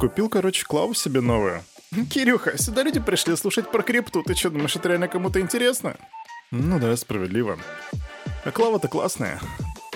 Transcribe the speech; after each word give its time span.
купил, 0.00 0.30
короче, 0.30 0.64
клаву 0.64 0.94
себе 0.94 1.20
новую. 1.20 1.62
Кирюха, 2.08 2.56
сюда 2.56 2.82
люди 2.82 2.98
пришли 2.98 3.36
слушать 3.36 3.70
про 3.70 3.82
крипту. 3.82 4.22
Ты 4.22 4.34
что, 4.34 4.50
думаешь, 4.50 4.74
это 4.74 4.88
реально 4.88 5.08
кому-то 5.08 5.40
интересно? 5.40 5.96
Ну 6.50 6.78
да, 6.78 6.96
справедливо. 6.96 7.58
А 8.44 8.50
клава-то 8.50 8.88
классная. 8.88 9.38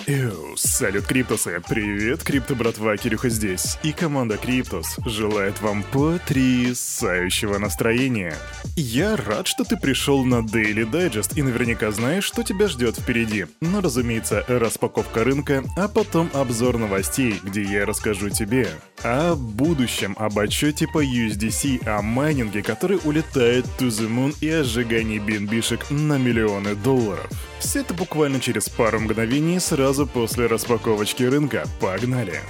Эу, 0.07 0.55
салют, 0.55 1.07
Криптусы! 1.07 1.59
Привет, 1.67 2.21
Крипто 2.23 2.53
братва, 2.53 2.95
Кирюха 2.95 3.29
здесь. 3.29 3.79
И 3.81 3.91
команда 3.91 4.37
Криптус 4.37 4.97
желает 5.03 5.59
вам 5.61 5.81
потрясающего 5.81 7.57
настроения. 7.57 8.35
Я 8.75 9.15
рад, 9.15 9.47
что 9.47 9.63
ты 9.63 9.77
пришел 9.77 10.23
на 10.23 10.41
Daily 10.41 10.87
Digest 10.87 11.31
и 11.35 11.41
наверняка 11.41 11.89
знаешь, 11.89 12.25
что 12.25 12.43
тебя 12.43 12.67
ждет 12.67 12.97
впереди. 12.97 13.47
Но, 13.61 13.81
разумеется, 13.81 14.45
распаковка 14.47 15.23
рынка, 15.23 15.63
а 15.75 15.87
потом 15.87 16.29
обзор 16.33 16.77
новостей, 16.77 17.39
где 17.41 17.63
я 17.63 17.87
расскажу 17.87 18.29
тебе 18.29 18.69
о 19.01 19.35
будущем, 19.35 20.15
об 20.19 20.37
отчете 20.37 20.87
по 20.87 21.03
USDC, 21.03 21.87
о 21.87 22.03
майнинге, 22.03 22.61
который 22.61 22.99
улетает 23.03 23.65
to 23.79 23.87
the 23.87 24.07
moon 24.07 24.35
и 24.39 24.49
о 24.49 24.63
сжигании 24.63 25.17
бинбишек 25.17 25.89
на 25.89 26.19
миллионы 26.19 26.75
долларов. 26.75 27.27
Все 27.59 27.79
это 27.79 27.93
буквально 27.93 28.39
через 28.39 28.69
пару 28.69 28.99
мгновений 28.99 29.59
сразу 29.59 29.94
после 30.03 30.47
распаковочки 30.47 31.23
рынка. 31.23 31.63
Погнали! 31.79 32.41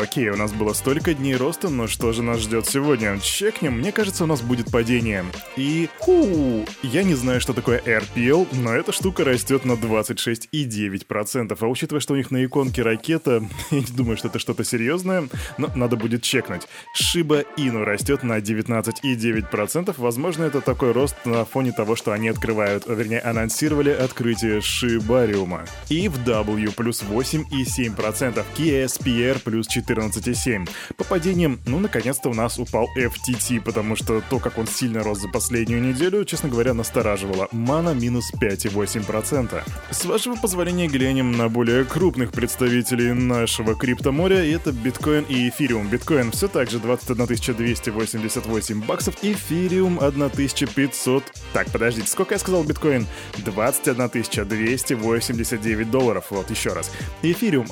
Окей, 0.00 0.28
у 0.30 0.36
нас 0.36 0.52
было 0.52 0.72
столько 0.72 1.14
дней 1.14 1.36
роста, 1.36 1.68
но 1.68 1.86
что 1.86 2.12
же 2.12 2.22
нас 2.22 2.40
ждет 2.40 2.66
сегодня? 2.66 3.18
Чекнем, 3.20 3.78
мне 3.78 3.92
кажется, 3.92 4.24
у 4.24 4.26
нас 4.26 4.42
будет 4.42 4.72
падение. 4.72 5.24
И, 5.56 5.88
ху, 5.98 6.66
я 6.82 7.04
не 7.04 7.14
знаю, 7.14 7.40
что 7.40 7.52
такое 7.52 7.80
RPL, 7.80 8.48
но 8.52 8.74
эта 8.74 8.90
штука 8.92 9.24
растет 9.24 9.64
на 9.64 9.72
26,9%. 9.72 11.56
А 11.60 11.66
учитывая, 11.66 12.00
что 12.00 12.14
у 12.14 12.16
них 12.16 12.32
на 12.32 12.44
иконке 12.44 12.82
ракета, 12.82 13.44
я 13.70 13.78
не 13.78 13.86
думаю, 13.86 14.16
что 14.16 14.28
это 14.28 14.40
что-то 14.40 14.64
серьезное, 14.64 15.28
но 15.58 15.70
надо 15.76 15.96
будет 15.96 16.22
чекнуть. 16.22 16.62
Shiba 17.00 17.46
Inu 17.56 17.84
растет 17.84 18.24
на 18.24 18.38
19,9%. 18.38 19.94
Возможно, 19.96 20.44
это 20.44 20.60
такой 20.60 20.90
рост 20.90 21.14
на 21.24 21.44
фоне 21.44 21.70
того, 21.70 21.94
что 21.94 22.12
они 22.12 22.28
открывают, 22.28 22.86
вернее, 22.88 23.20
анонсировали 23.20 23.90
открытие 23.90 24.60
Шибариума. 24.60 25.64
И 25.88 26.08
в 26.08 26.18
W 26.24 26.72
плюс 26.74 27.02
8,7%. 27.02 28.44
KSPR 28.56 29.43
плюс 29.44 29.68
14,7. 29.68 30.68
По 30.96 31.04
падениям, 31.04 31.60
ну, 31.66 31.78
наконец-то 31.78 32.30
у 32.30 32.34
нас 32.34 32.58
упал 32.58 32.88
FTT, 32.96 33.60
потому 33.60 33.96
что 33.96 34.22
то, 34.28 34.38
как 34.38 34.58
он 34.58 34.66
сильно 34.66 35.02
рос 35.02 35.20
за 35.20 35.28
последнюю 35.28 35.82
неделю, 35.82 36.24
честно 36.24 36.48
говоря, 36.48 36.74
настораживало. 36.74 37.48
Мана 37.52 37.94
минус 37.94 38.32
5,8%. 38.34 39.62
С 39.90 40.04
вашего 40.04 40.34
позволения 40.36 40.88
глянем 40.88 41.32
на 41.32 41.48
более 41.48 41.84
крупных 41.84 42.32
представителей 42.32 43.12
нашего 43.12 43.74
криптоморя, 43.74 44.44
и 44.44 44.50
это 44.52 44.72
биткоин 44.72 45.24
и 45.28 45.48
эфириум. 45.48 45.88
Биткоин 45.88 46.30
все 46.32 46.48
так 46.48 46.70
же 46.70 46.78
21 46.78 47.26
288 47.56 48.82
баксов, 48.84 49.16
эфириум 49.22 49.98
1500... 49.98 51.24
Так, 51.52 51.70
подождите, 51.70 52.08
сколько 52.08 52.34
я 52.34 52.38
сказал 52.38 52.64
биткоин? 52.64 53.06
21 53.38 54.48
289 54.48 55.90
долларов, 55.90 56.26
вот 56.30 56.50
еще 56.50 56.72
раз. 56.72 56.90
Эфириум 57.22 57.66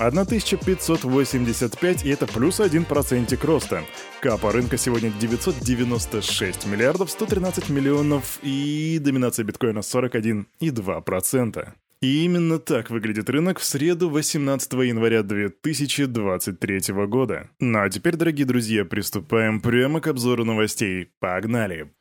1585, 1.62 2.05
и 2.05 2.10
это 2.10 2.27
плюс 2.27 2.60
1% 2.60 3.46
роста. 3.46 3.84
Капа 4.20 4.52
рынка 4.52 4.77
сегодня 4.77 5.10
996 5.10 6.66
миллиардов 6.66 7.10
113 7.10 7.68
миллионов 7.70 8.38
и 8.42 8.98
доминация 9.00 9.44
биткоина 9.44 9.80
41,2%. 9.80 11.68
И 12.00 12.24
именно 12.24 12.58
так 12.58 12.90
выглядит 12.90 13.30
рынок 13.30 13.60
в 13.60 13.64
среду 13.64 14.10
18 14.10 14.72
января 14.72 15.22
2023 15.22 16.94
года. 17.06 17.48
Ну 17.60 17.80
а 17.80 17.88
теперь, 17.88 18.16
дорогие 18.16 18.44
друзья, 18.44 18.84
приступаем 18.84 19.60
прямо 19.60 20.00
к 20.00 20.08
обзору 20.08 20.44
новостей. 20.44 21.10
Погнали! 21.20 21.92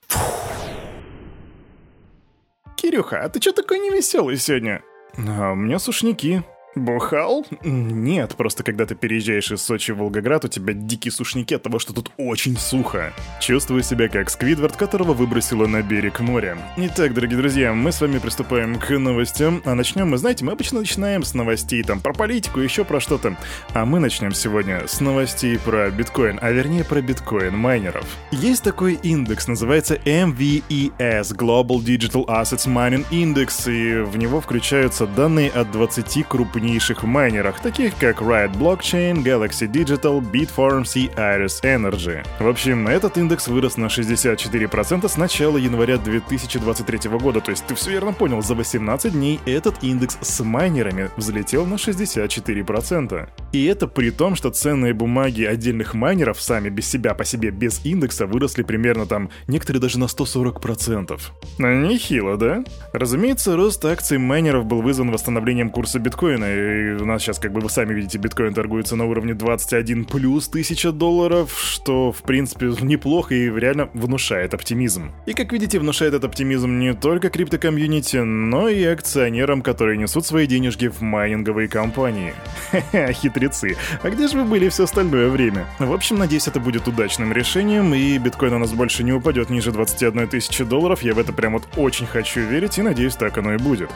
Кирюха, 2.78 3.24
а 3.24 3.30
ты 3.30 3.40
что 3.40 3.52
такой 3.54 3.78
невеселый 3.78 4.38
сегодня? 4.38 4.82
А 5.16 5.52
у 5.52 5.56
меня 5.56 5.78
сушники. 5.78 6.44
Бухал? 6.76 7.46
Нет, 7.64 8.36
просто 8.38 8.64
когда 8.64 8.86
ты 8.86 8.96
переезжаешь 8.96 9.52
из 9.52 9.62
Сочи 9.62 9.92
в 9.92 9.98
Волгоград, 9.98 10.46
у 10.46 10.48
тебя 10.48 10.74
дикие 10.74 11.12
сушники 11.12 11.54
от 11.54 11.64
того, 11.64 11.80
что 11.80 11.94
тут 11.94 12.12
очень 12.18 12.56
сухо. 12.56 13.12
Чувствую 13.42 13.84
себя 13.84 14.08
как 14.08 14.30
Сквидвард, 14.30 14.78
которого 14.78 15.14
выбросило 15.14 15.68
на 15.68 15.82
берег 15.82 16.22
моря. 16.22 16.58
Итак, 16.78 17.14
дорогие 17.14 17.38
друзья, 17.38 17.74
мы 17.74 17.92
с 17.92 18.00
вами 18.00 18.20
приступаем 18.20 18.80
к 18.80 18.90
новостям. 18.98 19.62
А 19.66 19.76
начнем 19.76 20.10
мы, 20.10 20.18
знаете, 20.18 20.46
мы 20.46 20.54
обычно 20.54 20.80
начинаем 20.80 21.24
с 21.24 21.34
новостей 21.34 21.84
там 21.84 22.00
про 22.00 22.14
политику, 22.14 22.62
еще 22.62 22.86
про 22.86 23.02
что-то. 23.02 23.36
А 23.74 23.86
мы 23.86 24.00
начнем 24.00 24.34
сегодня 24.34 24.88
с 24.88 25.02
новостей 25.02 25.60
про 25.60 25.90
биткоин, 25.92 26.40
а 26.42 26.52
вернее 26.52 26.86
про 26.86 27.02
биткоин-майнеров. 27.02 28.06
Есть 28.32 28.64
такой 28.64 28.94
индекс, 28.94 29.50
называется 29.50 29.96
MVES, 30.06 31.36
Global 31.36 31.84
Digital 31.84 32.26
Assets 32.28 32.66
Mining 32.66 33.06
Index, 33.12 33.70
и 33.70 34.04
в 34.04 34.16
него 34.18 34.40
включаются 34.40 35.06
данные 35.06 35.50
от 35.50 35.70
20 35.72 36.26
крупнейших 36.28 36.61
крупнейших 36.62 37.04
майнерах, 37.04 37.60
таких 37.60 37.98
как 37.98 38.22
Riot 38.22 38.54
Blockchain, 38.54 39.24
Galaxy 39.24 39.68
Digital, 39.68 40.22
Bitfarms 40.22 40.92
и 40.96 41.08
Iris 41.08 41.64
Energy. 41.64 42.24
В 42.40 42.48
общем, 42.48 42.88
этот 42.88 43.18
индекс 43.18 43.48
вырос 43.48 43.78
на 43.78 43.86
64% 43.86 45.08
с 45.08 45.18
начала 45.18 45.58
января 45.58 45.98
2023 45.98 47.10
года, 47.18 47.42
то 47.42 47.50
есть 47.50 47.66
ты 47.66 47.74
все 47.74 47.92
верно 47.92 48.14
понял, 48.14 48.44
за 48.44 48.54
18 48.54 49.12
дней 49.14 49.40
этот 49.48 49.84
индекс 49.84 50.20
с 50.22 50.44
майнерами 50.44 51.10
взлетел 51.18 51.66
на 51.66 51.76
64%. 51.76 53.28
И 53.52 53.66
это 53.66 53.88
при 53.88 54.12
том, 54.12 54.36
что 54.36 54.50
ценные 54.50 54.94
бумаги 54.94 55.44
отдельных 55.44 55.94
майнеров 55.94 56.42
сами 56.42 56.70
без 56.70 56.90
себя 56.90 57.14
по 57.14 57.26
себе 57.26 57.52
без 57.52 57.86
индекса 57.86 58.26
выросли 58.26 58.64
примерно 58.64 59.06
там, 59.06 59.30
некоторые 59.48 59.82
даже 59.82 60.00
на 60.00 60.06
140%. 60.06 61.20
Нехило, 61.58 62.38
да? 62.38 62.64
Разумеется, 62.94 63.58
рост 63.58 63.84
акций 63.84 64.18
майнеров 64.18 64.66
был 64.66 64.82
вызван 64.82 65.12
восстановлением 65.12 65.70
курса 65.70 66.00
биткоина, 66.00 66.46
и 66.46 67.02
у 67.02 67.06
нас 67.06 67.22
сейчас, 67.22 67.40
как 67.40 67.52
бы 67.52 67.60
вы 67.60 67.70
сами 67.70 67.94
видите, 67.94 68.18
биткоин 68.18 68.54
торгуется 68.54 68.96
на 68.96 69.06
уровне 69.06 69.34
21 69.34 70.06
плюс 70.06 70.48
тысяча 70.48 70.92
долларов, 70.92 71.58
что, 71.60 72.12
в 72.12 72.24
принципе, 72.24 72.74
неплохо 72.82 73.36
и 73.36 73.50
реально 73.50 73.90
внушает 73.94 74.54
оптимизм. 74.54 75.12
И, 75.26 75.34
как 75.34 75.52
видите, 75.52 75.80
внушает 75.80 76.14
этот 76.14 76.26
оптимизм 76.26 76.80
не 76.80 76.94
только 76.94 77.30
крипто 77.30 77.63
community, 77.63 78.18
но 78.18 78.70
и 78.70 78.84
акционерам, 78.84 79.62
которые 79.62 79.98
несут 79.98 80.26
свои 80.26 80.48
денежки 80.48 80.88
в 80.88 81.02
майнинговые 81.02 81.68
компании. 81.68 82.34
Ха-ха, 82.72 83.12
хитрецы. 83.42 83.78
А 84.02 84.10
где 84.10 84.28
же 84.28 84.38
вы 84.38 84.46
были 84.46 84.70
все 84.70 84.84
остальное 84.84 85.30
время? 85.30 85.68
В 85.80 85.92
общем, 85.94 86.18
надеюсь, 86.18 86.48
это 86.48 86.60
будет 86.60 86.88
удачным 86.88 87.34
решением, 87.34 87.94
и 87.94 88.18
биткоин 88.18 88.54
у 88.54 88.60
нас 88.60 88.72
больше 88.74 89.04
не 89.04 89.14
упадет 89.14 89.50
ниже 89.50 89.72
21 89.72 90.28
тысячи 90.28 90.64
долларов. 90.64 91.02
Я 91.02 91.14
в 91.14 91.20
это 91.20 91.34
прям 91.34 91.54
вот 91.54 91.64
очень 91.76 92.06
хочу 92.06 92.42
верить, 92.42 92.78
и 92.78 92.82
надеюсь, 92.82 93.16
так 93.16 93.38
оно 93.38 93.54
и 93.54 93.58
будет. 93.58 93.90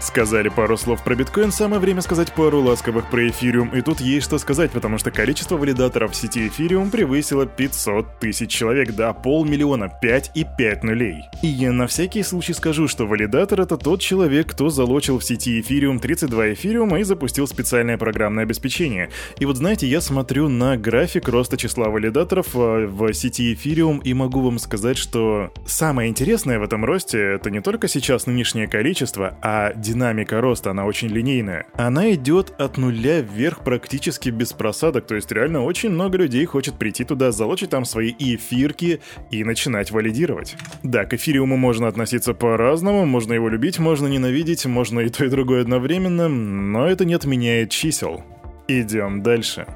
Сказали 0.00 0.48
пару 0.48 0.76
слов 0.76 1.02
про 1.02 1.16
биткоин, 1.16 1.50
самое 1.50 1.80
время 1.80 2.02
сказать 2.02 2.32
пару 2.32 2.62
ласковых 2.62 3.10
про 3.10 3.28
эфириум. 3.28 3.70
И 3.70 3.80
тут 3.80 4.00
есть 4.00 4.26
что 4.26 4.38
сказать, 4.38 4.70
потому 4.70 4.96
что 4.96 5.10
количество 5.10 5.56
валидаторов 5.56 6.12
в 6.12 6.14
сети 6.14 6.46
эфириум 6.46 6.90
превысило 6.90 7.46
500 7.46 8.20
тысяч 8.20 8.48
человек, 8.50 8.94
да, 8.94 9.12
полмиллиона, 9.12 9.88
5 10.00 10.30
и 10.34 10.46
5 10.56 10.84
нулей. 10.84 11.24
И 11.42 11.48
я 11.48 11.72
на 11.72 11.88
всякий 11.88 12.22
случай 12.22 12.52
скажу, 12.52 12.86
что 12.86 13.06
валидатор 13.06 13.60
это 13.60 13.76
тот 13.76 14.00
человек, 14.00 14.52
кто 14.52 14.68
залочил 14.70 15.18
в 15.18 15.24
сети 15.24 15.60
эфириум 15.60 15.98
32 15.98 16.52
эфириума 16.52 17.00
и 17.00 17.02
запустил 17.02 17.48
специальное 17.48 17.98
программное 17.98 18.44
обеспечение. 18.44 19.10
И 19.40 19.46
вот 19.46 19.56
знаете, 19.56 19.88
я 19.88 20.00
смотрю 20.00 20.48
на 20.48 20.76
график 20.76 21.28
роста 21.28 21.56
числа 21.56 21.88
валидаторов 21.88 22.54
э, 22.54 22.86
в 22.86 23.12
сети 23.12 23.52
эфириум 23.52 23.98
и 23.98 24.14
могу 24.14 24.42
вам 24.42 24.60
сказать, 24.60 24.96
что 24.96 25.52
самое 25.66 26.08
интересное 26.08 26.60
в 26.60 26.62
этом 26.62 26.84
росте 26.84 27.18
это 27.18 27.50
не 27.50 27.60
только 27.60 27.88
сейчас 27.88 28.26
нынешнее 28.26 28.68
количество, 28.68 29.36
а 29.42 29.72
динамика 29.88 30.40
роста, 30.40 30.70
она 30.70 30.84
очень 30.84 31.08
линейная. 31.08 31.66
Она 31.74 32.12
идет 32.12 32.52
от 32.58 32.76
нуля 32.76 33.20
вверх 33.20 33.64
практически 33.64 34.28
без 34.28 34.52
просадок, 34.52 35.06
то 35.06 35.14
есть 35.14 35.32
реально 35.32 35.64
очень 35.64 35.88
много 35.88 36.18
людей 36.18 36.44
хочет 36.44 36.74
прийти 36.74 37.04
туда, 37.04 37.32
залочить 37.32 37.70
там 37.70 37.84
свои 37.84 38.12
эфирки 38.18 39.00
и 39.30 39.44
начинать 39.44 39.90
валидировать. 39.90 40.56
Да, 40.82 41.06
к 41.06 41.14
эфириуму 41.14 41.56
можно 41.56 41.88
относиться 41.88 42.34
по-разному, 42.34 43.06
можно 43.06 43.32
его 43.32 43.48
любить, 43.48 43.78
можно 43.78 44.06
ненавидеть, 44.06 44.66
можно 44.66 45.00
и 45.00 45.08
то 45.08 45.24
и 45.24 45.30
другое 45.30 45.62
одновременно, 45.62 46.28
но 46.28 46.86
это 46.86 47.06
не 47.06 47.14
отменяет 47.14 47.70
чисел. 47.70 48.22
Идем 48.68 49.22
дальше. 49.22 49.66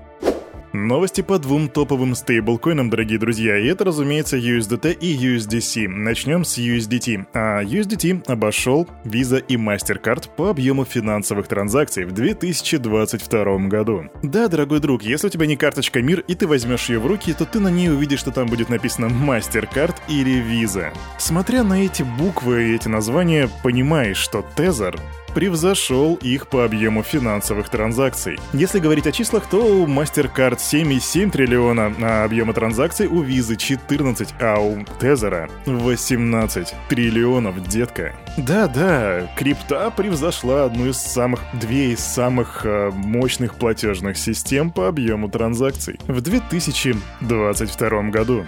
Новости 0.72 1.20
по 1.20 1.38
двум 1.38 1.69
топовым 1.69 2.14
стейблкоинам, 2.14 2.88
дорогие 2.88 3.19
друзья, 3.19 3.58
и 3.58 3.66
это, 3.66 3.84
разумеется, 3.84 4.38
USDT 4.38 4.94
и 4.94 5.16
USDC. 5.16 5.86
Начнем 5.86 6.46
с 6.46 6.56
USDT. 6.56 7.26
А 7.34 7.62
USDT 7.62 8.24
обошел 8.26 8.88
Visa 9.04 9.44
и 9.46 9.56
MasterCard 9.56 10.30
по 10.34 10.48
объему 10.48 10.86
финансовых 10.86 11.46
транзакций 11.46 12.06
в 12.06 12.12
2022 12.12 13.58
году. 13.69 14.04
Да, 14.22 14.48
дорогой 14.48 14.80
друг, 14.80 15.02
если 15.02 15.26
у 15.26 15.30
тебя 15.30 15.44
не 15.44 15.56
карточка 15.56 16.00
МИР 16.00 16.24
и 16.26 16.34
ты 16.34 16.46
возьмешь 16.46 16.88
ее 16.88 17.00
в 17.00 17.06
руки, 17.06 17.34
то 17.34 17.44
ты 17.44 17.60
на 17.60 17.69
ней 17.69 17.90
увидишь, 17.90 18.20
что 18.20 18.30
там 18.30 18.46
будет 18.46 18.70
написано 18.70 19.06
MasterCard 19.06 19.96
или 20.08 20.42
Visa. 20.42 20.90
Смотря 21.19 21.64
на 21.64 21.84
эти 21.84 22.02
буквы 22.02 22.70
и 22.70 22.74
эти 22.74 22.88
названия, 22.88 23.50
понимаешь, 23.62 24.16
что 24.16 24.42
Тезер 24.56 24.98
превзошел 25.34 26.14
их 26.17 26.49
по 26.49 26.64
объему 26.64 27.02
финансовых 27.02 27.69
транзакций. 27.69 28.38
Если 28.52 28.79
говорить 28.79 29.06
о 29.06 29.12
числах, 29.12 29.49
то 29.49 29.58
у 29.58 29.87
MasterCard 29.87 30.58
7,7 30.58 31.31
триллиона, 31.31 31.94
а 32.00 32.25
объема 32.25 32.52
транзакций 32.52 33.06
у 33.06 33.23
Visa 33.23 33.56
14, 33.56 34.34
а 34.40 34.58
у 34.61 34.84
Тезера 34.99 35.49
18 35.67 36.75
триллионов, 36.88 37.67
детка. 37.69 38.14
Да-да, 38.37 39.31
крипта 39.37 39.90
превзошла 39.90 40.64
одну 40.64 40.87
из 40.88 40.96
самых, 40.96 41.40
две 41.52 41.93
из 41.93 42.00
самых 42.00 42.64
э, 42.64 42.90
мощных 42.93 43.56
платежных 43.56 44.17
систем 44.17 44.70
по 44.70 44.88
объему 44.88 45.29
транзакций 45.29 46.00
в 46.06 46.20
2022 46.20 48.02
году. 48.05 48.44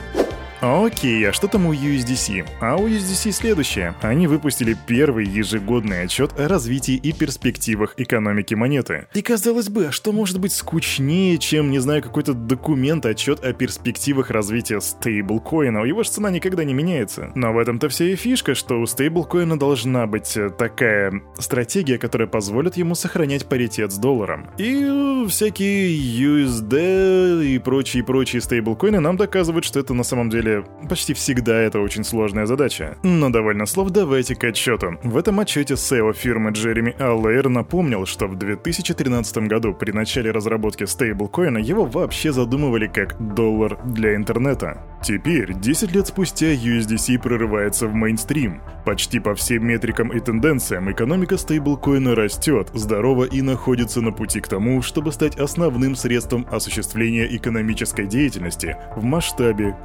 Окей, 0.60 1.28
а 1.28 1.32
что 1.32 1.48
там 1.48 1.66
у 1.66 1.72
USDC? 1.72 2.46
А 2.60 2.76
у 2.76 2.88
USDC 2.88 3.32
следующее. 3.32 3.94
Они 4.00 4.26
выпустили 4.26 4.76
первый 4.86 5.26
ежегодный 5.26 6.02
отчет 6.02 6.38
о 6.38 6.48
развитии 6.48 6.94
и 6.94 7.12
перспективах 7.12 7.94
экономики 7.96 8.54
монеты. 8.54 9.06
И 9.14 9.22
казалось 9.22 9.68
бы, 9.68 9.86
а 9.86 9.92
что 9.92 10.12
может 10.12 10.40
быть 10.40 10.52
скучнее, 10.52 11.38
чем, 11.38 11.70
не 11.70 11.78
знаю, 11.78 12.02
какой-то 12.02 12.34
документ, 12.34 13.06
отчет 13.06 13.44
о 13.44 13.52
перспективах 13.52 14.30
развития 14.30 14.80
стейблкоина? 14.80 15.84
Его 15.84 16.02
же 16.02 16.10
цена 16.10 16.30
никогда 16.30 16.64
не 16.64 16.74
меняется. 16.74 17.30
Но 17.34 17.52
в 17.52 17.58
этом-то 17.58 17.88
вся 17.88 18.06
и 18.06 18.16
фишка, 18.16 18.54
что 18.54 18.80
у 18.80 18.86
стейблкоина 18.86 19.58
должна 19.58 20.06
быть 20.06 20.36
э, 20.36 20.50
такая 20.50 21.22
стратегия, 21.38 21.98
которая 21.98 22.28
позволит 22.28 22.76
ему 22.76 22.94
сохранять 22.94 23.46
паритет 23.46 23.92
с 23.92 23.98
долларом. 23.98 24.50
И 24.56 25.26
всякие 25.28 25.94
USD 25.94 27.46
и 27.46 27.58
прочие-прочие 27.58 28.40
стейблкоины 28.40 29.00
нам 29.00 29.16
доказывают, 29.16 29.64
что 29.64 29.80
это 29.80 29.94
на 29.94 30.04
самом 30.04 30.30
деле 30.30 30.43
почти 30.88 31.14
всегда 31.14 31.56
это 31.56 31.80
очень 31.80 32.04
сложная 32.04 32.46
задача. 32.46 32.96
Но 33.02 33.30
довольно 33.30 33.66
слов, 33.66 33.90
давайте 33.90 34.34
к 34.34 34.44
отчету. 34.44 34.98
В 35.02 35.16
этом 35.16 35.40
отчете 35.40 35.74
SEO 35.74 36.12
фирмы 36.12 36.50
Джереми 36.50 36.94
Аллейр 36.98 37.48
напомнил, 37.48 38.06
что 38.06 38.26
в 38.26 38.36
2013 38.36 39.38
году 39.48 39.74
при 39.74 39.92
начале 39.92 40.30
разработки 40.30 40.84
стейблкоина 40.84 41.58
его 41.58 41.84
вообще 41.84 42.32
задумывали 42.32 42.86
как 42.86 43.16
доллар 43.34 43.78
для 43.84 44.14
интернета. 44.14 44.82
Теперь, 45.02 45.52
10 45.52 45.94
лет 45.94 46.06
спустя, 46.06 46.54
USDC 46.54 47.18
прорывается 47.18 47.86
в 47.86 47.94
мейнстрим. 47.94 48.62
Почти 48.86 49.20
по 49.20 49.34
всем 49.34 49.66
метрикам 49.66 50.08
и 50.08 50.20
тенденциям 50.20 50.90
экономика 50.90 51.36
стейблкоина 51.36 52.14
растет, 52.14 52.70
здорово 52.72 53.24
и 53.24 53.42
находится 53.42 54.00
на 54.00 54.12
пути 54.12 54.40
к 54.40 54.48
тому, 54.48 54.80
чтобы 54.80 55.12
стать 55.12 55.36
основным 55.36 55.94
средством 55.94 56.46
осуществления 56.50 57.26
экономической 57.36 58.06
деятельности 58.06 58.76
в 58.96 59.04
масштабе 59.04 59.76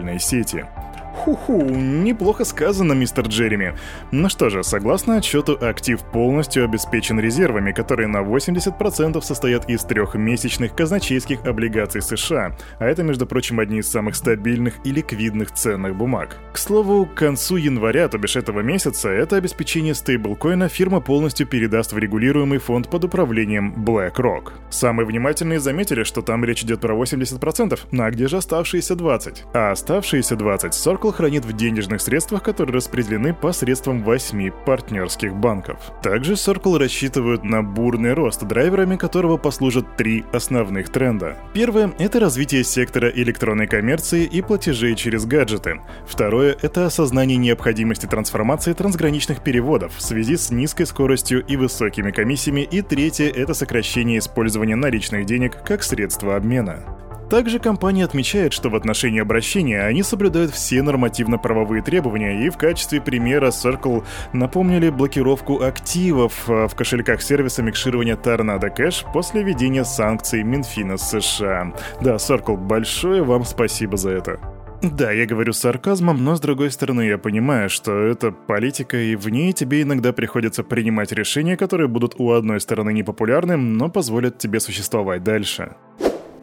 глобальной 0.00 0.18
сети. 0.18 0.66
Ху-ху, 1.14 1.62
неплохо 1.62 2.44
сказано, 2.44 2.94
мистер 2.94 3.26
Джереми. 3.26 3.74
Ну 4.10 4.28
что 4.28 4.48
же, 4.48 4.62
согласно 4.62 5.16
отчету, 5.16 5.58
актив 5.60 6.00
полностью 6.12 6.64
обеспечен 6.64 7.20
резервами, 7.20 7.72
которые 7.72 8.08
на 8.08 8.22
80% 8.22 9.20
состоят 9.20 9.68
из 9.68 9.82
трехмесячных 9.82 10.74
казначейских 10.74 11.44
облигаций 11.44 12.00
США, 12.00 12.56
а 12.78 12.86
это, 12.86 13.02
между 13.02 13.26
прочим, 13.26 13.60
одни 13.60 13.78
из 13.78 13.90
самых 13.90 14.14
стабильных 14.14 14.74
и 14.84 14.92
ликвидных 14.92 15.52
ценных 15.52 15.96
бумаг. 15.96 16.38
К 16.52 16.58
слову, 16.58 17.06
к 17.06 17.14
концу 17.14 17.56
января, 17.56 18.08
то 18.08 18.18
бишь 18.18 18.36
этого 18.36 18.60
месяца, 18.60 19.08
это 19.08 19.36
обеспечение 19.36 19.94
стейблкоина 19.94 20.68
фирма 20.68 21.00
полностью 21.00 21.46
передаст 21.46 21.92
в 21.92 21.98
регулируемый 21.98 22.58
фонд 22.58 22.88
под 22.88 23.04
управлением 23.04 23.74
BlackRock. 23.76 24.52
Самые 24.70 25.06
внимательные 25.06 25.60
заметили, 25.60 26.04
что 26.04 26.22
там 26.22 26.44
речь 26.44 26.62
идет 26.62 26.80
про 26.80 26.94
80%, 26.94 27.78
ну 27.90 28.02
а 28.04 28.10
где 28.10 28.28
же 28.28 28.36
оставшиеся 28.36 28.94
20%? 28.94 29.38
А 29.52 29.72
оставшиеся 29.72 30.34
20% 30.34 30.99
Circle 31.00 31.12
хранит 31.12 31.44
в 31.44 31.52
денежных 31.54 32.00
средствах, 32.02 32.42
которые 32.42 32.74
распределены 32.74 33.32
посредством 33.32 34.02
восьми 34.02 34.52
партнерских 34.66 35.34
банков. 35.34 35.78
Также 36.02 36.34
Circle 36.34 36.78
рассчитывают 36.78 37.42
на 37.42 37.62
бурный 37.62 38.12
рост, 38.12 38.42
драйверами 38.44 38.96
которого 38.96 39.38
послужат 39.38 39.96
три 39.96 40.24
основных 40.32 40.90
тренда. 40.90 41.36
Первое– 41.54 41.92
это 41.98 42.20
развитие 42.20 42.64
сектора 42.64 43.08
электронной 43.08 43.66
коммерции 43.66 44.24
и 44.24 44.42
платежей 44.42 44.94
через 44.94 45.24
гаджеты. 45.24 45.80
Второе– 46.06 46.54
это 46.62 46.84
осознание 46.84 47.38
необходимости 47.38 48.04
трансформации 48.04 48.74
трансграничных 48.74 49.42
переводов 49.42 49.96
в 49.96 50.02
связи 50.02 50.36
с 50.36 50.50
низкой 50.50 50.84
скоростью 50.84 51.44
и 51.46 51.56
высокими 51.56 52.10
комиссиями. 52.10 52.60
И 52.70 52.82
третье– 52.82 53.30
это 53.34 53.54
сокращение 53.54 54.18
использования 54.18 54.76
наличных 54.76 55.24
денег 55.24 55.62
как 55.64 55.82
средства 55.82 56.36
обмена. 56.36 56.80
Также 57.30 57.60
компания 57.60 58.04
отмечает, 58.04 58.52
что 58.52 58.70
в 58.70 58.74
отношении 58.74 59.20
обращения 59.20 59.82
они 59.82 60.02
соблюдают 60.02 60.50
все 60.50 60.82
нормативно-правовые 60.82 61.80
требования 61.80 62.44
и 62.44 62.50
в 62.50 62.56
качестве 62.56 63.00
примера 63.00 63.50
Circle 63.50 64.04
напомнили 64.32 64.90
блокировку 64.90 65.62
активов 65.62 66.50
э, 66.50 66.66
в 66.66 66.74
кошельках 66.74 67.22
сервиса 67.22 67.62
микширования 67.62 68.16
Tornado 68.16 68.68
Cash 68.76 69.04
после 69.12 69.44
введения 69.44 69.84
санкций 69.84 70.42
Минфина 70.42 70.96
США. 70.96 71.72
Да, 72.00 72.16
Circle, 72.16 72.56
большое 72.56 73.22
вам 73.22 73.44
спасибо 73.44 73.96
за 73.96 74.10
это. 74.10 74.40
Да, 74.82 75.12
я 75.12 75.24
говорю 75.24 75.52
с 75.52 75.58
сарказмом, 75.58 76.24
но 76.24 76.34
с 76.34 76.40
другой 76.40 76.72
стороны 76.72 77.02
я 77.02 77.16
понимаю, 77.16 77.70
что 77.70 77.92
это 77.92 78.32
политика, 78.32 78.96
и 78.96 79.14
в 79.14 79.28
ней 79.28 79.52
тебе 79.52 79.82
иногда 79.82 80.12
приходится 80.12 80.64
принимать 80.64 81.12
решения, 81.12 81.56
которые 81.56 81.86
будут 81.86 82.14
у 82.18 82.32
одной 82.32 82.60
стороны 82.60 82.92
непопулярны, 82.92 83.56
но 83.56 83.88
позволят 83.88 84.38
тебе 84.38 84.58
существовать 84.58 85.22
дальше. 85.22 85.76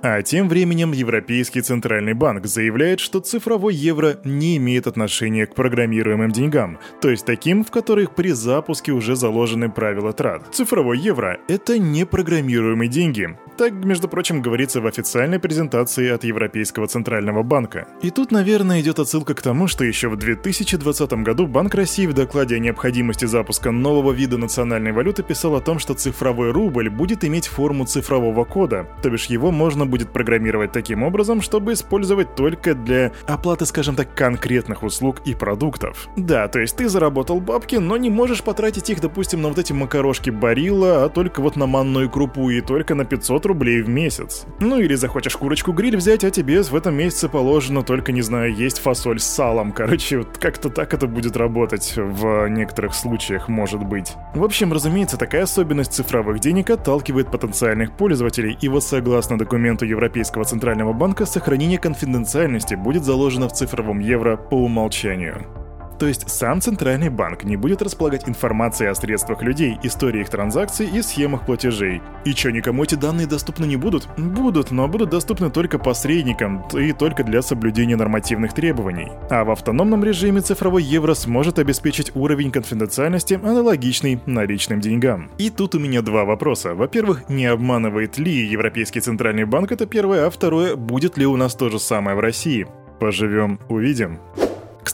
А 0.10 0.22
тем 0.22 0.48
временем 0.48 0.94
Европейский 0.94 1.60
Центральный 1.60 2.14
Банк 2.14 2.46
заявляет, 2.46 3.02
что 3.02 3.20
цифровой 3.20 3.76
евро 3.76 4.22
не 4.24 4.56
имеет 4.56 4.88
отношения 4.88 5.46
к 5.46 5.54
программируемым 5.54 6.32
деньгам, 6.32 6.80
то 7.02 7.10
есть 7.10 7.26
таким, 7.26 7.66
в 7.66 7.72
которых 7.72 8.16
при 8.16 8.30
запуске 8.32 8.94
уже 8.94 9.18
заложены 9.18 9.70
правила 9.70 10.14
трат. 10.14 10.44
Цифровой 10.56 10.98
евро— 10.98 11.40
это 11.50 11.78
не 11.78 12.06
программируемые 12.06 12.88
деньги. 12.88 13.38
Так, 13.58 13.74
между 13.74 14.08
прочим, 14.08 14.42
говорится 14.42 14.80
в 14.80 14.88
официальной 14.88 15.40
презентации 15.40 16.10
от 16.10 16.24
Европейского 16.24 16.88
Центрального 16.88 17.44
Банка. 17.44 17.88
И 18.02 18.10
тут, 18.10 18.32
наверное, 18.32 18.80
идет 18.80 19.00
отсылка 19.00 19.34
к 19.34 19.42
тому, 19.42 19.68
что 19.68 19.84
еще 19.84 20.08
в 20.08 20.16
2020 20.16 21.12
году 21.24 21.48
Банк 21.48 21.74
России 21.76 22.06
в 22.06 22.14
докладе 22.14 22.56
о 22.56 22.60
необходимости 22.60 23.26
запуска 23.26 23.72
нового 23.72 24.14
вида 24.14 24.38
национальной 24.38 24.94
валюты 24.94 25.24
писал 25.24 25.56
о 25.56 25.62
том, 25.62 25.80
что 25.80 25.96
цифровой 25.96 26.52
рубль 26.52 26.90
будет 26.90 27.26
иметь 27.26 27.48
форму 27.48 27.86
цифрового 27.86 28.46
кода, 28.46 28.88
то 29.02 29.10
бишь 29.10 29.26
его 29.26 29.52
можно 29.52 29.86
будет 29.88 29.97
программировать 30.06 30.72
таким 30.72 31.04
образом, 31.04 31.42
чтобы 31.42 31.74
использовать 31.74 32.36
только 32.36 32.74
для 32.76 33.12
оплаты, 33.26 33.66
скажем 33.66 33.96
так, 33.96 34.14
конкретных 34.14 34.84
услуг 34.84 35.22
и 35.26 35.34
продуктов. 35.34 36.08
Да, 36.16 36.48
то 36.48 36.60
есть 36.60 36.76
ты 36.76 36.90
заработал 36.90 37.40
бабки, 37.40 37.76
но 37.76 37.98
не 37.98 38.10
можешь 38.10 38.44
потратить 38.44 38.90
их, 38.90 39.02
допустим, 39.02 39.42
на 39.42 39.50
вот 39.50 39.58
эти 39.58 39.74
макарошки 39.74 40.30
Барилла, 40.30 41.06
а 41.06 41.10
только 41.10 41.42
вот 41.42 41.56
на 41.56 41.66
манную 41.66 42.10
крупу 42.10 42.50
и 42.50 42.62
только 42.62 42.96
на 42.96 43.06
500 43.06 43.46
рублей 43.46 43.82
в 43.82 43.90
месяц. 43.90 44.46
Ну 44.60 44.80
или 44.80 44.96
захочешь 44.96 45.38
курочку-гриль 45.38 45.98
взять, 45.98 46.24
а 46.24 46.32
тебе 46.32 46.62
в 46.62 46.76
этом 46.76 46.96
месяце 46.96 47.30
положено 47.30 47.84
только, 47.84 48.12
не 48.12 48.22
знаю, 48.22 48.54
есть 48.54 48.80
фасоль 48.80 49.20
с 49.20 49.26
салом. 49.26 49.72
Короче, 49.72 50.20
вот 50.20 50.38
как-то 50.38 50.70
так 50.70 50.94
это 50.94 51.08
будет 51.08 51.38
работать 51.38 51.94
в 51.96 52.48
некоторых 52.48 52.94
случаях, 52.94 53.48
может 53.48 53.84
быть. 53.84 54.14
В 54.34 54.44
общем, 54.44 54.74
разумеется, 54.74 55.18
такая 55.18 55.44
особенность 55.44 55.94
цифровых 55.94 56.40
денег 56.40 56.70
отталкивает 56.70 57.32
потенциальных 57.32 57.96
пользователей, 57.96 58.58
и 58.60 58.68
вот 58.68 58.84
согласно 58.84 59.38
документу 59.38 59.77
Европейского 59.86 60.46
Центрального 60.46 60.94
банка, 60.94 61.26
сохранение 61.26 61.78
конфиденциальности 61.78 62.76
будет 62.76 63.04
заложено 63.04 63.48
в 63.48 63.54
цифровом 63.54 64.00
евро 64.00 64.38
по 64.38 64.56
умолчанию. 64.56 65.67
То 66.00 66.06
есть 66.06 66.30
сам 66.30 66.62
Центральный 66.62 67.10
банк 67.10 67.44
не 67.44 67.58
будет 67.58 67.82
располагать 67.82 68.30
информацией 68.30 68.90
о 68.90 68.96
средствах 68.96 69.42
людей, 69.42 69.80
истории 69.84 70.22
их 70.22 70.30
транзакций 70.30 70.88
и 70.88 71.02
схемах 71.02 71.46
платежей. 71.46 72.02
И 72.26 72.32
что, 72.32 72.52
никому 72.52 72.84
эти 72.84 72.96
данные 72.96 73.28
доступны 73.28 73.66
не 73.66 73.78
будут? 73.78 74.08
Будут, 74.18 74.72
но 74.72 74.88
будут 74.88 75.10
доступны 75.10 75.50
только 75.50 75.80
посредникам 75.80 76.66
и 76.74 76.94
только 76.94 77.24
для 77.24 77.42
соблюдения 77.42 77.96
нормативных 77.96 78.54
требований. 78.54 79.12
А 79.30 79.44
в 79.44 79.52
автономном 79.52 80.04
режиме 80.04 80.42
цифровой 80.42 80.84
евро 80.84 81.14
сможет 81.14 81.60
обеспечить 81.60 82.16
уровень 82.16 82.52
конфиденциальности, 82.52 83.36
аналогичный 83.36 84.20
наличным 84.26 84.80
деньгам. 84.80 85.32
И 85.38 85.50
тут 85.50 85.76
у 85.76 85.80
меня 85.80 86.02
два 86.02 86.26
вопроса. 86.26 86.76
Во-первых, 86.76 87.30
не 87.30 87.46
обманывает 87.46 88.18
ли 88.18 88.46
Европейский 88.46 89.00
Центральный 89.00 89.46
банк, 89.46 89.72
это 89.72 89.86
первое, 89.86 90.28
а 90.28 90.30
второе, 90.30 90.76
будет 90.76 91.18
ли 91.18 91.26
у 91.26 91.36
нас 91.36 91.56
то 91.56 91.70
же 91.70 91.80
самое 91.80 92.16
в 92.16 92.20
России? 92.20 92.68
Поживем, 93.00 93.60
увидим. 93.70 94.20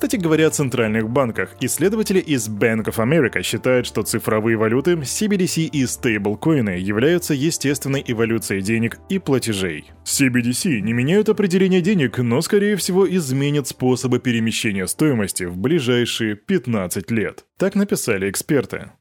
Кстати 0.04 0.18
говоря 0.18 0.48
о 0.48 0.50
центральных 0.50 1.10
банках, 1.10 1.56
исследователи 1.62 2.20
из 2.20 2.50
Bank 2.50 2.88
of 2.88 2.98
America 2.98 3.42
считают, 3.42 3.88
что 3.88 4.04
цифровые 4.04 4.58
валюты, 4.58 4.96
CBDC 4.96 5.68
и 5.68 5.86
стейблкоины 5.86 6.72
являются 6.72 7.34
естественной 7.34 8.04
эволюцией 8.06 8.62
денег 8.62 8.98
и 9.08 9.18
платежей. 9.18 9.94
CBDC 10.04 10.82
не 10.82 10.92
меняют 10.92 11.30
определение 11.30 11.80
денег, 11.80 12.18
но 12.18 12.42
скорее 12.42 12.76
всего 12.76 13.10
изменят 13.10 13.70
способы 13.70 14.20
перемещения 14.20 14.88
стоимости 14.88 15.46
в 15.46 15.56
ближайшие 15.56 16.36
15 16.36 17.10
лет. 17.10 17.46
Так 17.58 17.76
написали 17.76 18.30
эксперты. 18.30 18.92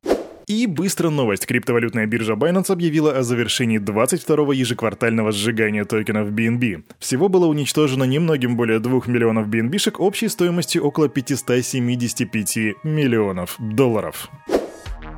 И 0.52 0.66
быстро 0.66 1.08
новость. 1.08 1.46
Криптовалютная 1.46 2.04
биржа 2.04 2.34
Binance 2.34 2.70
объявила 2.70 3.16
о 3.16 3.22
завершении 3.22 3.80
22-го 3.80 4.52
ежеквартального 4.52 5.32
сжигания 5.32 5.86
токенов 5.86 6.28
BNB. 6.28 6.84
Всего 6.98 7.30
было 7.30 7.46
уничтожено 7.46 8.04
немногим 8.04 8.54
более 8.54 8.78
2 8.78 9.00
миллионов 9.06 9.48
BNB-шек 9.48 9.96
общей 9.96 10.28
стоимостью 10.28 10.84
около 10.84 11.08
575 11.08 12.84
миллионов 12.84 13.56
долларов. 13.58 14.28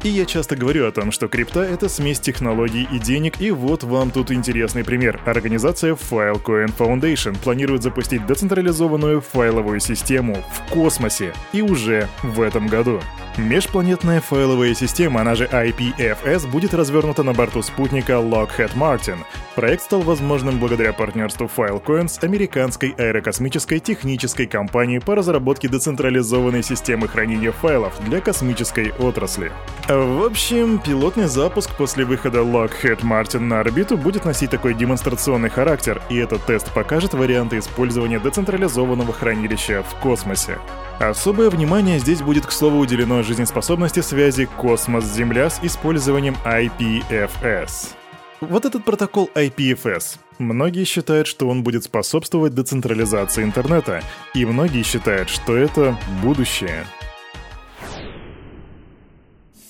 И 0.04 0.08
я 0.08 0.24
часто 0.24 0.54
говорю 0.54 0.86
о 0.86 0.92
том, 0.92 1.10
что 1.10 1.26
крипта— 1.26 1.62
это 1.62 1.88
смесь 1.88 2.20
технологий 2.20 2.86
и 2.92 3.00
денег, 3.00 3.40
и 3.40 3.50
вот 3.50 3.82
вам 3.82 4.12
тут 4.12 4.30
интересный 4.30 4.84
пример. 4.84 5.20
Организация 5.24 5.96
Filecoin 5.96 6.72
Foundation 6.78 7.36
планирует 7.42 7.82
запустить 7.82 8.24
децентрализованную 8.26 9.20
файловую 9.20 9.80
систему 9.80 10.44
в 10.52 10.70
космосе, 10.70 11.32
и 11.52 11.60
уже 11.60 12.06
в 12.22 12.40
этом 12.40 12.68
году. 12.68 13.00
Межпланетная 13.36 14.20
файловая 14.20 14.74
система, 14.74 15.22
она 15.22 15.34
же 15.34 15.46
IPFS, 15.46 16.48
будет 16.48 16.72
развернута 16.72 17.24
на 17.24 17.32
борту 17.32 17.62
спутника 17.62 18.12
Lockheed 18.12 18.76
Martin. 18.76 19.18
Проект 19.56 19.82
стал 19.82 20.02
возможным 20.02 20.60
благодаря 20.60 20.92
партнерству 20.92 21.50
Filecoin 21.54 22.06
с 22.06 22.22
американской 22.22 22.94
аэрокосмической 22.96 23.80
технической 23.80 24.46
компанией 24.46 25.00
по 25.00 25.16
разработке 25.16 25.66
децентрализованной 25.66 26.62
системы 26.62 27.08
хранения 27.08 27.50
файлов 27.50 27.94
для 28.04 28.20
космической 28.20 28.92
отрасли. 29.00 29.50
В 29.88 30.24
общем, 30.24 30.78
пилотный 30.78 31.26
запуск 31.26 31.74
после 31.76 32.04
выхода 32.04 32.38
Lockheed 32.38 33.00
Martin 33.00 33.40
на 33.40 33.58
орбиту 33.58 33.96
будет 33.96 34.24
носить 34.24 34.50
такой 34.50 34.74
демонстрационный 34.74 35.50
характер, 35.50 36.00
и 36.08 36.16
этот 36.18 36.46
тест 36.46 36.72
покажет 36.72 37.14
варианты 37.14 37.58
использования 37.58 38.20
децентрализованного 38.20 39.12
хранилища 39.12 39.82
в 39.82 39.96
космосе. 39.96 40.58
Особое 41.00 41.50
внимание 41.50 41.98
здесь 41.98 42.22
будет, 42.22 42.46
к 42.46 42.52
слову, 42.52 42.78
уделено 42.78 43.22
жизнеспособности 43.22 44.00
связи 44.00 44.48
космос-Земля 44.56 45.50
с 45.50 45.58
использованием 45.62 46.36
IPFS. 46.44 47.94
Вот 48.40 48.64
этот 48.64 48.84
протокол 48.84 49.28
IPFS. 49.34 50.18
Многие 50.38 50.84
считают, 50.84 51.26
что 51.26 51.48
он 51.48 51.62
будет 51.62 51.84
способствовать 51.84 52.54
децентрализации 52.54 53.42
интернета, 53.42 54.02
и 54.34 54.44
многие 54.44 54.82
считают, 54.82 55.30
что 55.30 55.56
это 55.56 55.96
будущее. 56.22 56.84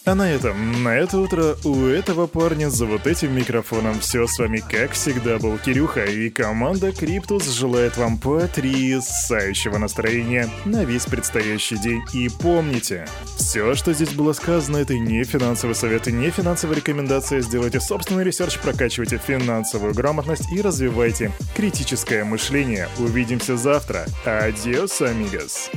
А 0.07 0.15
на 0.15 0.31
этом, 0.31 0.83
на 0.83 0.95
это 0.95 1.19
утро 1.19 1.57
у 1.65 1.87
этого 1.87 2.27
парня 2.27 2.69
за 2.69 2.85
вот 2.85 3.07
этим 3.07 3.35
микрофоном 3.35 4.01
все 4.01 4.27
с 4.27 4.39
вами 4.39 4.59
как 4.59 4.93
всегда 4.93 5.39
был 5.39 5.57
Кирюха, 5.57 6.05
и 6.05 6.29
команда 6.29 6.93
Криптус 6.93 7.49
желает 7.49 7.97
вам 7.97 8.19
потрясающего 8.19 9.79
настроения 9.79 10.51
на 10.67 10.85
весь 10.85 11.07
предстоящий 11.07 11.79
день. 11.79 12.03
И 12.13 12.29
помните, 12.29 13.09
все, 13.39 13.75
что 13.75 13.95
здесь 13.95 14.11
было 14.11 14.35
сказано, 14.35 14.77
это 14.77 14.99
не 14.99 15.25
финансовый 15.25 15.75
совет 15.75 16.07
и 16.07 16.13
не 16.13 16.29
финансовая 16.29 16.77
рекомендация. 16.77 17.41
Сделайте 17.41 17.81
собственный 17.81 18.25
ресерч, 18.25 18.59
прокачивайте 18.59 19.17
финансовую 19.17 19.95
грамотность 19.95 20.53
и 20.53 20.61
развивайте 20.61 21.33
критическое 21.57 22.25
мышление. 22.25 22.91
Увидимся 22.99 23.57
завтра. 23.57 24.05
Adiós, 24.27 25.01
amigos. 25.01 25.71